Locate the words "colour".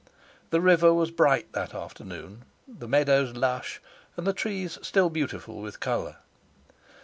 5.79-6.15